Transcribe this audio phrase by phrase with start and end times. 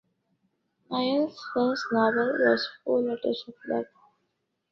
[0.89, 3.85] Niall's first novel was "Four Letters of Love".